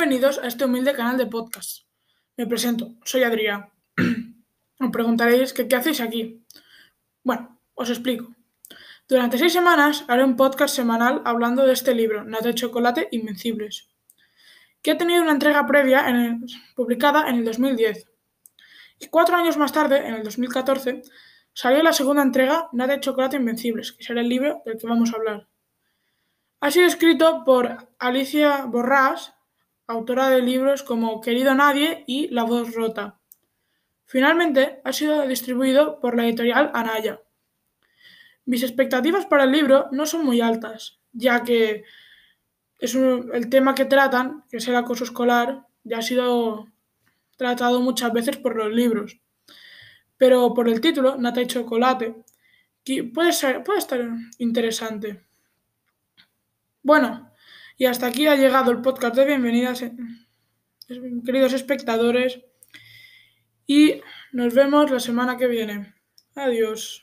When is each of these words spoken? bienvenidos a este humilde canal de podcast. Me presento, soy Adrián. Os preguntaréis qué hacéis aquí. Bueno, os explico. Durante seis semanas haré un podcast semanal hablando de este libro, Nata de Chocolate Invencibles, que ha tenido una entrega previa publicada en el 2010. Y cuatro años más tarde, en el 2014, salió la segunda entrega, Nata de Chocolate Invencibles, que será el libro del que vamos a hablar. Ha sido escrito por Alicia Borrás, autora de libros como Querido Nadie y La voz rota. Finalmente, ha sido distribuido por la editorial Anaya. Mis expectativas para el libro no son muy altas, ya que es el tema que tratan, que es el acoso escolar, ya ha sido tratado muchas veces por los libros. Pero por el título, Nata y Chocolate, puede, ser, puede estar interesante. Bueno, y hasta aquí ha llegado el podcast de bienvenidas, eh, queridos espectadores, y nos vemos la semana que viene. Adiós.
bienvenidos 0.00 0.38
a 0.38 0.46
este 0.46 0.64
humilde 0.64 0.94
canal 0.94 1.18
de 1.18 1.26
podcast. 1.26 1.82
Me 2.38 2.46
presento, 2.46 2.94
soy 3.04 3.22
Adrián. 3.22 3.68
Os 4.80 4.90
preguntaréis 4.90 5.52
qué 5.52 5.76
hacéis 5.76 6.00
aquí. 6.00 6.42
Bueno, 7.22 7.60
os 7.74 7.90
explico. 7.90 8.34
Durante 9.06 9.36
seis 9.36 9.52
semanas 9.52 10.06
haré 10.08 10.24
un 10.24 10.36
podcast 10.36 10.74
semanal 10.74 11.20
hablando 11.26 11.66
de 11.66 11.74
este 11.74 11.94
libro, 11.94 12.24
Nata 12.24 12.48
de 12.48 12.54
Chocolate 12.54 13.08
Invencibles, 13.10 13.90
que 14.80 14.92
ha 14.92 14.96
tenido 14.96 15.20
una 15.20 15.32
entrega 15.32 15.66
previa 15.66 16.06
publicada 16.74 17.28
en 17.28 17.36
el 17.36 17.44
2010. 17.44 18.10
Y 19.00 19.08
cuatro 19.08 19.36
años 19.36 19.58
más 19.58 19.72
tarde, 19.72 20.08
en 20.08 20.14
el 20.14 20.22
2014, 20.22 21.02
salió 21.52 21.82
la 21.82 21.92
segunda 21.92 22.22
entrega, 22.22 22.70
Nata 22.72 22.94
de 22.94 23.00
Chocolate 23.00 23.36
Invencibles, 23.36 23.92
que 23.92 24.02
será 24.02 24.22
el 24.22 24.30
libro 24.30 24.62
del 24.64 24.78
que 24.78 24.86
vamos 24.86 25.12
a 25.12 25.16
hablar. 25.16 25.46
Ha 26.60 26.70
sido 26.70 26.86
escrito 26.86 27.44
por 27.44 27.90
Alicia 27.98 28.64
Borrás, 28.64 29.34
autora 29.90 30.30
de 30.30 30.42
libros 30.42 30.82
como 30.82 31.20
Querido 31.20 31.54
Nadie 31.54 32.04
y 32.06 32.28
La 32.28 32.44
voz 32.44 32.74
rota. 32.74 33.18
Finalmente, 34.06 34.80
ha 34.84 34.92
sido 34.92 35.26
distribuido 35.26 36.00
por 36.00 36.16
la 36.16 36.24
editorial 36.24 36.70
Anaya. 36.74 37.20
Mis 38.44 38.62
expectativas 38.62 39.26
para 39.26 39.44
el 39.44 39.52
libro 39.52 39.88
no 39.92 40.06
son 40.06 40.24
muy 40.24 40.40
altas, 40.40 40.98
ya 41.12 41.44
que 41.44 41.84
es 42.78 42.94
el 42.94 43.48
tema 43.50 43.74
que 43.74 43.84
tratan, 43.84 44.44
que 44.50 44.56
es 44.56 44.66
el 44.66 44.76
acoso 44.76 45.04
escolar, 45.04 45.66
ya 45.84 45.98
ha 45.98 46.02
sido 46.02 46.68
tratado 47.36 47.80
muchas 47.80 48.12
veces 48.12 48.36
por 48.36 48.56
los 48.56 48.72
libros. 48.72 49.20
Pero 50.16 50.52
por 50.54 50.68
el 50.68 50.80
título, 50.80 51.16
Nata 51.16 51.42
y 51.42 51.46
Chocolate, 51.46 52.24
puede, 53.14 53.32
ser, 53.32 53.62
puede 53.62 53.78
estar 53.78 54.00
interesante. 54.38 55.24
Bueno, 56.82 57.29
y 57.80 57.86
hasta 57.86 58.08
aquí 58.08 58.26
ha 58.26 58.36
llegado 58.36 58.70
el 58.72 58.82
podcast 58.82 59.16
de 59.16 59.24
bienvenidas, 59.24 59.80
eh, 59.80 59.96
queridos 61.24 61.54
espectadores, 61.54 62.38
y 63.66 64.02
nos 64.32 64.52
vemos 64.52 64.90
la 64.90 65.00
semana 65.00 65.38
que 65.38 65.46
viene. 65.46 65.94
Adiós. 66.34 67.00